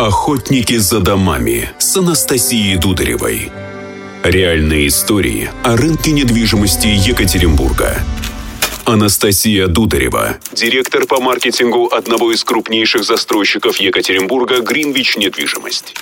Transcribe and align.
Охотники 0.00 0.78
за 0.78 1.00
домами 1.00 1.68
с 1.78 1.94
Анастасией 1.94 2.78
Дударевой. 2.78 3.52
Реальные 4.22 4.86
истории 4.86 5.50
о 5.62 5.76
рынке 5.76 6.12
недвижимости 6.12 6.86
Екатеринбурга. 6.86 7.98
Анастасия 8.86 9.66
Дударева, 9.66 10.38
директор 10.52 11.04
по 11.04 11.20
маркетингу 11.20 11.88
одного 11.92 12.32
из 12.32 12.44
крупнейших 12.44 13.04
застройщиков 13.04 13.76
Екатеринбурга 13.76 14.62
«Гринвич 14.62 15.18
Недвижимость». 15.18 15.94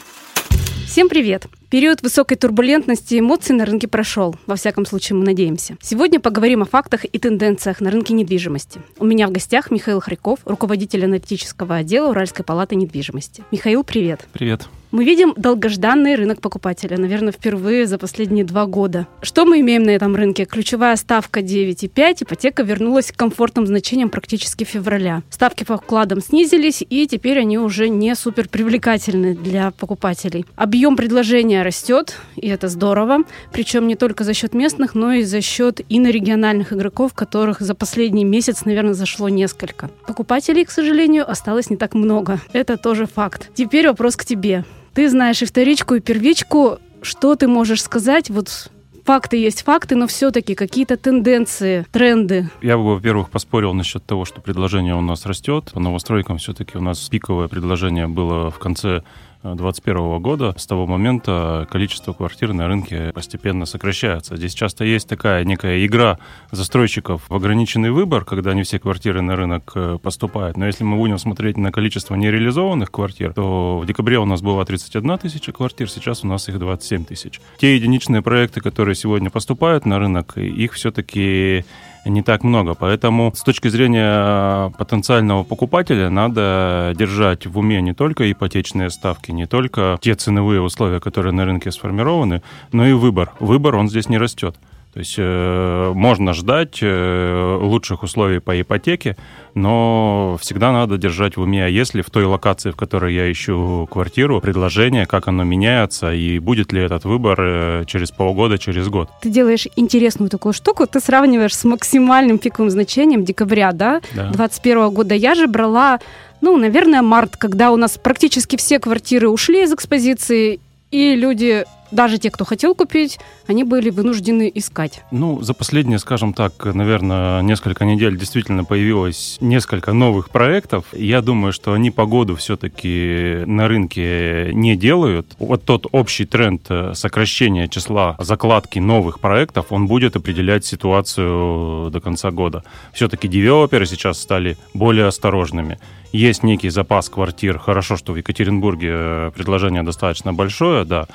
Всем 0.86 1.08
привет! 1.08 1.48
Период 1.70 2.00
высокой 2.00 2.38
турбулентности 2.38 3.18
эмоций 3.18 3.54
на 3.54 3.66
рынке 3.66 3.88
прошел. 3.88 4.34
Во 4.46 4.56
всяком 4.56 4.86
случае, 4.86 5.18
мы 5.18 5.26
надеемся. 5.26 5.76
Сегодня 5.82 6.18
поговорим 6.18 6.62
о 6.62 6.64
фактах 6.64 7.04
и 7.04 7.18
тенденциях 7.18 7.82
на 7.82 7.90
рынке 7.90 8.14
недвижимости. 8.14 8.80
У 8.98 9.04
меня 9.04 9.28
в 9.28 9.32
гостях 9.32 9.70
Михаил 9.70 10.00
Хряков, 10.00 10.38
руководитель 10.46 11.04
аналитического 11.04 11.76
отдела 11.76 12.08
Уральской 12.08 12.42
палаты 12.42 12.74
недвижимости. 12.74 13.44
Михаил, 13.50 13.84
привет! 13.84 14.26
Привет! 14.32 14.66
Мы 14.90 15.04
видим 15.04 15.34
долгожданный 15.36 16.14
рынок 16.14 16.40
покупателя, 16.40 16.96
наверное, 16.96 17.30
впервые 17.30 17.86
за 17.86 17.98
последние 17.98 18.46
два 18.46 18.64
года. 18.64 19.06
Что 19.20 19.44
мы 19.44 19.60
имеем 19.60 19.82
на 19.82 19.90
этом 19.90 20.16
рынке? 20.16 20.46
Ключевая 20.46 20.96
ставка 20.96 21.40
9,5, 21.40 22.24
ипотека 22.24 22.62
вернулась 22.62 23.12
к 23.12 23.16
комфортным 23.16 23.66
значениям 23.66 24.08
практически 24.08 24.64
февраля. 24.64 25.22
Ставки 25.28 25.64
по 25.64 25.76
вкладам 25.76 26.22
снизились, 26.22 26.82
и 26.88 27.06
теперь 27.06 27.38
они 27.38 27.58
уже 27.58 27.90
не 27.90 28.14
супер 28.14 28.48
привлекательны 28.48 29.34
для 29.34 29.72
покупателей. 29.72 30.46
Объем 30.56 30.96
предложения 30.96 31.57
растет, 31.62 32.16
и 32.36 32.48
это 32.48 32.68
здорово, 32.68 33.18
причем 33.52 33.86
не 33.86 33.94
только 33.94 34.24
за 34.24 34.34
счет 34.34 34.54
местных, 34.54 34.94
но 34.94 35.12
и 35.12 35.22
за 35.22 35.40
счет 35.40 35.80
инорегиональных 35.88 36.72
игроков, 36.72 37.14
которых 37.14 37.60
за 37.60 37.74
последний 37.74 38.24
месяц, 38.24 38.64
наверное, 38.64 38.94
зашло 38.94 39.28
несколько. 39.28 39.90
Покупателей, 40.06 40.64
к 40.64 40.70
сожалению, 40.70 41.30
осталось 41.30 41.70
не 41.70 41.76
так 41.76 41.94
много. 41.94 42.40
Это 42.52 42.76
тоже 42.76 43.06
факт. 43.06 43.50
Теперь 43.54 43.88
вопрос 43.88 44.16
к 44.16 44.24
тебе. 44.24 44.64
Ты 44.94 45.08
знаешь 45.08 45.42
и 45.42 45.46
вторичку, 45.46 45.94
и 45.94 46.00
первичку. 46.00 46.78
Что 47.00 47.36
ты 47.36 47.46
можешь 47.46 47.82
сказать 47.82 48.28
вот 48.28 48.70
факты 49.08 49.38
есть 49.38 49.62
факты, 49.62 49.96
но 49.96 50.06
все-таки 50.06 50.54
какие-то 50.54 50.98
тенденции, 50.98 51.86
тренды. 51.92 52.50
Я 52.60 52.76
бы, 52.76 52.94
во-первых, 52.94 53.30
поспорил 53.30 53.72
насчет 53.72 54.04
того, 54.04 54.26
что 54.26 54.42
предложение 54.42 54.94
у 54.94 55.00
нас 55.00 55.24
растет. 55.24 55.70
По 55.72 55.80
новостройкам 55.80 56.36
все-таки 56.36 56.76
у 56.76 56.82
нас 56.82 57.08
пиковое 57.08 57.48
предложение 57.48 58.06
было 58.06 58.50
в 58.50 58.58
конце 58.58 59.02
2021 59.42 60.20
года. 60.20 60.54
С 60.56 60.66
того 60.66 60.86
момента 60.86 61.66
количество 61.70 62.12
квартир 62.12 62.52
на 62.52 62.66
рынке 62.66 63.12
постепенно 63.14 63.66
сокращается. 63.66 64.36
Здесь 64.36 64.54
часто 64.54 64.84
есть 64.84 65.08
такая 65.08 65.44
некая 65.44 65.84
игра 65.86 66.18
застройщиков 66.50 67.22
в 67.28 67.34
ограниченный 67.34 67.90
выбор, 67.90 68.24
когда 68.24 68.54
не 68.54 68.64
все 68.64 68.78
квартиры 68.78 69.22
на 69.22 69.36
рынок 69.36 69.72
э, 69.74 69.98
поступают. 70.02 70.56
Но 70.56 70.66
если 70.66 70.84
мы 70.84 70.96
будем 70.96 71.18
смотреть 71.18 71.56
на 71.56 71.70
количество 71.70 72.14
нереализованных 72.14 72.90
квартир, 72.90 73.32
то 73.32 73.78
в 73.78 73.86
декабре 73.86 74.18
у 74.18 74.24
нас 74.24 74.42
было 74.42 74.64
31 74.64 75.18
тысяча 75.18 75.52
квартир, 75.52 75.88
сейчас 75.90 76.24
у 76.24 76.26
нас 76.26 76.48
их 76.48 76.58
27 76.58 77.04
тысяч. 77.04 77.40
Те 77.58 77.76
единичные 77.76 78.22
проекты, 78.22 78.60
которые 78.60 78.94
сегодня 78.94 79.30
поступают 79.30 79.86
на 79.86 79.98
рынок, 79.98 80.36
их 80.36 80.72
все-таки 80.72 81.64
не 82.08 82.22
так 82.22 82.44
много. 82.44 82.74
Поэтому 82.74 83.32
с 83.34 83.42
точки 83.42 83.68
зрения 83.68 84.70
потенциального 84.78 85.44
покупателя 85.44 86.10
надо 86.10 86.94
держать 86.96 87.46
в 87.46 87.58
уме 87.58 87.80
не 87.80 87.94
только 87.94 88.30
ипотечные 88.30 88.90
ставки, 88.90 89.30
не 89.30 89.46
только 89.46 89.98
те 90.00 90.14
ценовые 90.14 90.60
условия, 90.60 91.00
которые 91.00 91.32
на 91.32 91.44
рынке 91.44 91.70
сформированы, 91.70 92.42
но 92.72 92.86
и 92.86 92.92
выбор. 92.92 93.32
Выбор, 93.40 93.76
он 93.76 93.88
здесь 93.88 94.08
не 94.08 94.18
растет. 94.18 94.56
То 94.92 95.00
есть 95.00 95.16
э, 95.18 95.92
можно 95.94 96.32
ждать 96.32 96.78
э, 96.80 97.58
лучших 97.60 98.02
условий 98.02 98.40
по 98.40 98.58
ипотеке, 98.58 99.16
но 99.54 100.36
всегда 100.40 100.72
надо 100.72 100.96
держать 100.96 101.36
в 101.36 101.42
уме, 101.42 101.66
а 101.66 101.68
если 101.68 102.00
в 102.00 102.10
той 102.10 102.24
локации, 102.24 102.70
в 102.70 102.76
которой 102.76 103.14
я 103.14 103.30
ищу 103.30 103.86
квартиру, 103.90 104.40
предложение, 104.40 105.06
как 105.06 105.28
оно 105.28 105.44
меняется, 105.44 106.12
и 106.12 106.38
будет 106.38 106.72
ли 106.72 106.80
этот 106.80 107.04
выбор 107.04 107.38
э, 107.40 107.84
через 107.86 108.10
полгода, 108.10 108.56
через 108.56 108.88
год. 108.88 109.10
Ты 109.20 109.28
делаешь 109.28 109.68
интересную 109.76 110.30
такую 110.30 110.54
штуку, 110.54 110.86
ты 110.86 111.00
сравниваешь 111.00 111.54
с 111.54 111.64
максимальным 111.64 112.38
пиковым 112.38 112.70
значением 112.70 113.24
декабря, 113.24 113.72
да, 113.72 114.00
Да. 114.14 114.30
21 114.30 114.90
года. 114.90 115.14
Я 115.14 115.34
же 115.34 115.46
брала, 115.46 116.00
ну, 116.40 116.56
наверное, 116.56 117.02
март, 117.02 117.36
когда 117.36 117.72
у 117.72 117.76
нас 117.76 117.98
практически 117.98 118.56
все 118.56 118.78
квартиры 118.78 119.28
ушли 119.28 119.64
из 119.64 119.72
экспозиции, 119.72 120.60
и 120.90 121.14
люди, 121.14 121.64
даже 121.90 122.18
те, 122.18 122.30
кто 122.30 122.44
хотел 122.44 122.74
купить, 122.74 123.18
они 123.46 123.64
были 123.64 123.90
вынуждены 123.90 124.50
искать. 124.54 125.02
Ну, 125.10 125.40
за 125.42 125.54
последние, 125.54 125.98
скажем 125.98 126.34
так, 126.34 126.64
наверное, 126.64 127.40
несколько 127.42 127.84
недель 127.84 128.18
действительно 128.18 128.64
появилось 128.64 129.38
несколько 129.40 129.92
новых 129.92 130.30
проектов. 130.30 130.84
Я 130.92 131.22
думаю, 131.22 131.52
что 131.52 131.72
они 131.72 131.90
погоду 131.90 132.36
все-таки 132.36 133.42
на 133.46 133.68
рынке 133.68 134.50
не 134.52 134.76
делают. 134.76 135.34
Вот 135.38 135.64
тот 135.64 135.86
общий 135.92 136.26
тренд 136.26 136.62
э, 136.68 136.92
сокращения 136.94 137.68
числа 137.68 138.16
закладки 138.18 138.78
новых 138.78 139.20
проектов, 139.20 139.66
он 139.70 139.86
будет 139.86 140.16
определять 140.16 140.64
ситуацию 140.64 141.90
до 141.90 142.00
конца 142.00 142.30
года. 142.30 142.64
Все-таки 142.92 143.28
девелоперы 143.28 143.86
сейчас 143.86 144.20
стали 144.20 144.56
более 144.74 145.06
осторожными. 145.06 145.78
Есть 146.12 146.42
некий 146.42 146.70
запас 146.70 147.08
квартир. 147.08 147.58
Хорошо, 147.58 147.96
что 147.96 148.12
в 148.12 148.16
Екатеринбурге 148.16 148.88
э, 148.90 149.30
предложение 149.34 149.82
достаточно 149.82 150.32
большое, 150.32 150.84
да 150.84 151.06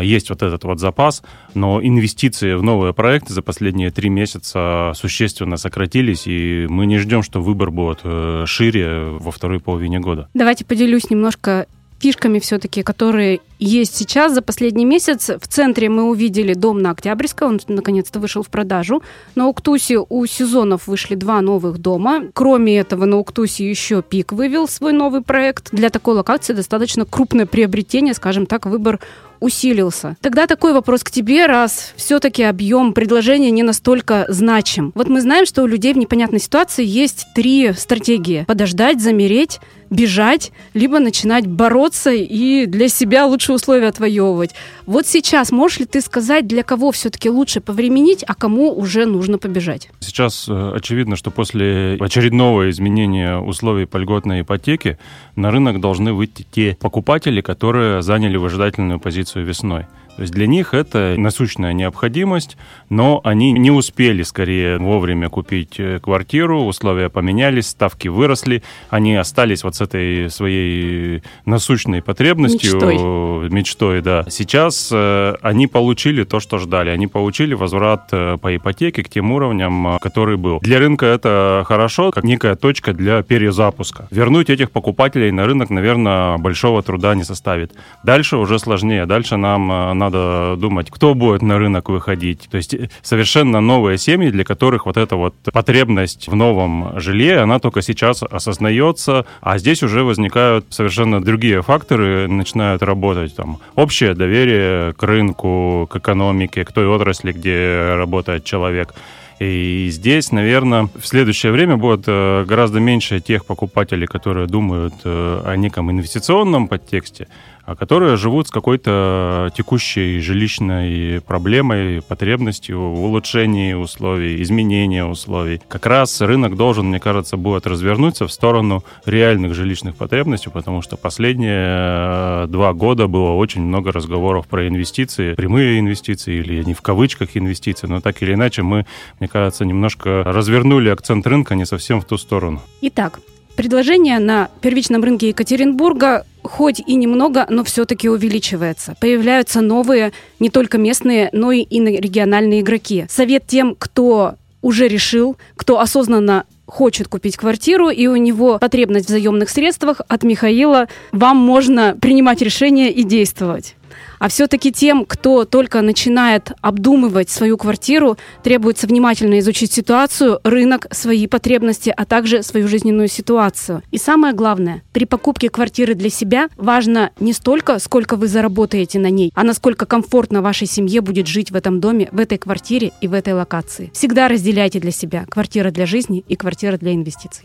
есть 0.00 0.30
вот 0.30 0.42
этот 0.42 0.64
вот 0.64 0.80
запас, 0.80 1.22
но 1.54 1.82
инвестиции 1.82 2.54
в 2.54 2.62
новые 2.62 2.94
проекты 2.94 3.32
за 3.32 3.42
последние 3.42 3.90
три 3.90 4.08
месяца 4.08 4.92
существенно 4.94 5.56
сократились, 5.56 6.26
и 6.26 6.66
мы 6.68 6.86
не 6.86 6.98
ждем, 6.98 7.22
что 7.22 7.40
выбор 7.40 7.70
будет 7.70 8.00
э, 8.04 8.44
шире 8.46 9.04
во 9.10 9.30
второй 9.30 9.60
половине 9.60 10.00
года. 10.00 10.28
Давайте 10.34 10.64
поделюсь 10.64 11.10
немножко 11.10 11.66
фишками 12.02 12.40
все-таки, 12.40 12.82
которые 12.82 13.40
есть 13.60 13.94
сейчас. 13.94 14.34
За 14.34 14.42
последний 14.42 14.84
месяц 14.84 15.30
в 15.40 15.46
центре 15.46 15.88
мы 15.88 16.02
увидели 16.04 16.52
дом 16.52 16.80
на 16.80 16.90
Октябрьской, 16.90 17.46
он 17.46 17.60
наконец-то 17.68 18.18
вышел 18.18 18.42
в 18.42 18.48
продажу. 18.48 19.02
На 19.36 19.46
Уктусе 19.46 19.98
у 19.98 20.26
сезонов 20.26 20.88
вышли 20.88 21.14
два 21.14 21.40
новых 21.40 21.78
дома. 21.78 22.24
Кроме 22.34 22.78
этого, 22.78 23.04
на 23.04 23.18
Уктусе 23.18 23.68
еще 23.68 24.02
Пик 24.02 24.32
вывел 24.32 24.66
свой 24.66 24.92
новый 24.92 25.22
проект. 25.22 25.68
Для 25.70 25.90
такой 25.90 26.14
локации 26.14 26.54
достаточно 26.54 27.04
крупное 27.04 27.46
приобретение, 27.46 28.14
скажем 28.14 28.46
так, 28.46 28.66
выбор 28.66 28.98
усилился. 29.42 30.16
Тогда 30.20 30.46
такой 30.46 30.72
вопрос 30.72 31.02
к 31.02 31.10
тебе, 31.10 31.46
раз 31.46 31.92
все-таки 31.96 32.44
объем 32.44 32.94
предложения 32.94 33.50
не 33.50 33.64
настолько 33.64 34.24
значим. 34.28 34.92
Вот 34.94 35.08
мы 35.08 35.20
знаем, 35.20 35.46
что 35.46 35.62
у 35.62 35.66
людей 35.66 35.92
в 35.92 35.98
непонятной 35.98 36.38
ситуации 36.38 36.84
есть 36.84 37.26
три 37.34 37.72
стратегии. 37.72 38.44
Подождать, 38.46 39.00
замереть, 39.00 39.58
бежать, 39.92 40.52
либо 40.74 40.98
начинать 40.98 41.46
бороться 41.46 42.10
и 42.10 42.66
для 42.66 42.88
себя 42.88 43.26
лучшие 43.26 43.56
условия 43.56 43.88
отвоевывать. 43.88 44.54
Вот 44.86 45.06
сейчас 45.06 45.52
можешь 45.52 45.80
ли 45.80 45.86
ты 45.86 46.00
сказать, 46.00 46.46
для 46.46 46.62
кого 46.62 46.90
все-таки 46.92 47.28
лучше 47.28 47.60
повременить, 47.60 48.24
а 48.26 48.34
кому 48.34 48.72
уже 48.72 49.04
нужно 49.04 49.38
побежать? 49.38 49.90
Сейчас 50.00 50.46
э, 50.48 50.72
очевидно, 50.74 51.16
что 51.16 51.30
после 51.30 51.96
очередного 52.00 52.70
изменения 52.70 53.38
условий 53.38 53.84
по 53.84 53.98
льготной 53.98 54.40
ипотеке 54.40 54.98
на 55.36 55.50
рынок 55.50 55.80
должны 55.80 56.14
выйти 56.14 56.46
те 56.50 56.76
покупатели, 56.80 57.40
которые 57.42 58.02
заняли 58.02 58.38
выжидательную 58.38 58.98
позицию 58.98 59.44
весной. 59.44 59.86
То 60.16 60.22
есть 60.22 60.34
для 60.34 60.46
них 60.46 60.74
это 60.74 61.14
насущная 61.16 61.72
необходимость, 61.72 62.56
но 62.90 63.20
они 63.24 63.52
не 63.52 63.70
успели 63.70 64.22
скорее 64.22 64.78
вовремя 64.78 65.30
купить 65.30 65.80
э, 65.80 66.00
квартиру, 66.00 66.64
условия 66.64 67.08
поменялись, 67.08 67.68
ставки 67.68 68.08
выросли, 68.08 68.62
они 68.90 69.16
остались 69.16 69.64
вот 69.64 69.74
с 69.74 69.80
этой 69.80 70.28
своей 70.30 71.22
насущной 71.46 72.02
потребностью, 72.02 72.74
Мечтой. 72.74 73.50
мечтой, 73.50 74.02
да. 74.02 74.24
Сейчас 74.28 74.90
э, 74.92 75.34
они 75.40 75.66
получили 75.66 76.24
то, 76.24 76.40
что 76.40 76.58
ждали, 76.58 76.90
они 76.90 77.06
получили 77.06 77.54
возврат 77.54 78.08
э, 78.12 78.36
по 78.36 78.54
ипотеке 78.54 79.02
к 79.02 79.08
тем 79.08 79.32
уровням, 79.32 79.96
э, 79.96 79.98
который 80.00 80.36
был. 80.36 80.58
Для 80.60 80.78
рынка 80.78 81.06
это 81.06 81.64
хорошо, 81.66 82.10
как 82.10 82.24
некая 82.24 82.54
точка 82.54 82.92
для 82.92 83.22
перезапуска. 83.22 84.08
Вернуть 84.10 84.50
этих 84.50 84.70
покупателей 84.70 85.30
на 85.30 85.46
рынок, 85.46 85.70
наверное, 85.70 86.36
большого 86.36 86.82
труда 86.82 87.14
не 87.14 87.24
составит. 87.24 87.72
Дальше 88.04 88.36
уже 88.36 88.58
сложнее, 88.58 89.06
дальше 89.06 89.36
нам 89.36 90.01
надо 90.04 90.56
думать, 90.56 90.90
кто 90.90 91.14
будет 91.14 91.42
на 91.42 91.58
рынок 91.58 91.88
выходить. 91.88 92.48
То 92.50 92.56
есть 92.56 92.74
э, 92.74 92.88
совершенно 93.02 93.60
новые 93.60 93.98
семьи, 93.98 94.30
для 94.30 94.44
которых 94.44 94.86
вот 94.86 94.96
эта 94.96 95.16
вот 95.16 95.34
потребность 95.52 96.28
в 96.28 96.34
новом 96.34 97.00
жилье, 97.00 97.40
она 97.40 97.58
только 97.58 97.82
сейчас 97.82 98.22
осознается, 98.22 99.24
а 99.40 99.58
здесь 99.58 99.82
уже 99.82 100.02
возникают 100.04 100.66
совершенно 100.70 101.22
другие 101.22 101.62
факторы, 101.62 102.28
начинают 102.28 102.82
работать. 102.82 103.36
Там, 103.36 103.58
общее 103.74 104.14
доверие 104.14 104.92
к 104.94 105.02
рынку, 105.02 105.88
к 105.90 105.96
экономике, 105.96 106.64
к 106.64 106.72
той 106.72 106.86
отрасли, 106.86 107.32
где 107.32 107.94
работает 107.96 108.44
человек. 108.44 108.94
И 109.42 109.88
здесь, 109.90 110.30
наверное, 110.30 110.88
в 110.94 111.04
следующее 111.04 111.50
время 111.50 111.76
будет 111.76 112.04
э, 112.06 112.44
гораздо 112.46 112.78
меньше 112.78 113.18
тех 113.18 113.44
покупателей, 113.44 114.06
которые 114.06 114.46
думают 114.46 114.94
э, 115.02 115.42
о 115.44 115.56
неком 115.56 115.90
инвестиционном 115.90 116.68
подтексте, 116.68 117.26
а 117.64 117.76
которые 117.76 118.16
живут 118.16 118.48
с 118.48 118.50
какой-то 118.50 119.52
текущей 119.56 120.18
жилищной 120.18 121.20
проблемой, 121.20 122.02
потребностью 122.02 122.80
в 122.80 123.04
улучшении 123.04 123.72
условий, 123.72 124.42
изменении 124.42 125.00
условий. 125.00 125.60
Как 125.68 125.86
раз 125.86 126.20
рынок 126.20 126.56
должен, 126.56 126.86
мне 126.86 126.98
кажется, 126.98 127.36
будет 127.36 127.66
развернуться 127.66 128.26
в 128.26 128.32
сторону 128.32 128.84
реальных 129.06 129.54
жилищных 129.54 129.94
потребностей, 129.94 130.50
потому 130.50 130.82
что 130.82 130.96
последние 130.96 131.64
э, 131.64 132.46
два 132.48 132.72
года 132.72 133.06
было 133.06 133.32
очень 133.32 133.62
много 133.62 133.92
разговоров 133.92 134.48
про 134.48 134.66
инвестиции, 134.66 135.34
прямые 135.34 135.78
инвестиции 135.78 136.38
или 136.38 136.64
не 136.64 136.74
в 136.74 136.82
кавычках 136.82 137.36
инвестиции, 137.36 137.86
но 137.86 138.00
так 138.00 138.22
или 138.22 138.34
иначе 138.34 138.62
мы, 138.62 138.86
мне 139.20 139.28
кажется, 139.32 139.64
немножко 139.64 140.22
развернули 140.24 140.90
акцент 140.90 141.26
рынка 141.26 141.54
не 141.54 141.64
совсем 141.64 142.00
в 142.00 142.04
ту 142.04 142.18
сторону. 142.18 142.60
Итак, 142.82 143.20
Предложение 143.56 144.18
на 144.18 144.48
первичном 144.62 145.04
рынке 145.04 145.28
Екатеринбурга 145.28 146.24
хоть 146.42 146.80
и 146.80 146.94
немного, 146.94 147.46
но 147.50 147.64
все-таки 147.64 148.08
увеличивается. 148.08 148.96
Появляются 148.98 149.60
новые 149.60 150.12
не 150.40 150.48
только 150.48 150.78
местные, 150.78 151.28
но 151.32 151.52
и 151.52 151.66
региональные 151.68 152.62
игроки. 152.62 153.04
Совет 153.10 153.46
тем, 153.46 153.76
кто 153.78 154.36
уже 154.62 154.88
решил, 154.88 155.36
кто 155.56 155.80
осознанно 155.80 156.44
хочет 156.66 157.08
купить 157.08 157.36
квартиру, 157.36 157.90
и 157.90 158.06
у 158.06 158.16
него 158.16 158.58
потребность 158.58 159.06
в 159.06 159.10
заемных 159.10 159.50
средствах 159.50 160.00
от 160.08 160.22
Михаила, 160.22 160.88
вам 161.12 161.36
можно 161.36 161.96
принимать 162.00 162.40
решения 162.40 162.90
и 162.90 163.02
действовать. 163.02 163.76
А 164.18 164.28
все-таки 164.28 164.72
тем, 164.72 165.04
кто 165.04 165.44
только 165.44 165.80
начинает 165.82 166.52
обдумывать 166.60 167.30
свою 167.30 167.56
квартиру, 167.56 168.16
требуется 168.42 168.86
внимательно 168.86 169.38
изучить 169.40 169.72
ситуацию, 169.72 170.40
рынок, 170.44 170.86
свои 170.90 171.26
потребности, 171.26 171.92
а 171.96 172.04
также 172.04 172.42
свою 172.42 172.68
жизненную 172.68 173.08
ситуацию. 173.08 173.82
И 173.90 173.98
самое 173.98 174.34
главное, 174.34 174.82
при 174.92 175.04
покупке 175.04 175.48
квартиры 175.48 175.94
для 175.94 176.10
себя 176.10 176.48
важно 176.56 177.10
не 177.18 177.32
столько, 177.32 177.78
сколько 177.78 178.16
вы 178.16 178.28
заработаете 178.28 178.98
на 178.98 179.10
ней, 179.10 179.32
а 179.34 179.42
насколько 179.44 179.86
комфортно 179.86 180.42
вашей 180.42 180.66
семье 180.66 181.00
будет 181.00 181.26
жить 181.26 181.50
в 181.50 181.56
этом 181.56 181.80
доме, 181.80 182.08
в 182.12 182.20
этой 182.20 182.38
квартире 182.38 182.92
и 183.00 183.08
в 183.08 183.14
этой 183.14 183.34
локации. 183.34 183.90
Всегда 183.94 184.28
разделяйте 184.28 184.80
для 184.80 184.92
себя 184.92 185.26
квартира 185.28 185.70
для 185.70 185.86
жизни 185.86 186.24
и 186.28 186.36
квартира 186.36 186.76
для 186.76 186.94
инвестиций. 186.94 187.44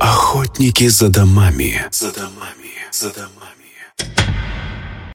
Охотники 0.00 0.88
за 0.88 1.08
домами. 1.08 1.84
За 1.90 2.12
домами. 2.12 2.72
За 2.90 3.10
домами. 3.10 4.41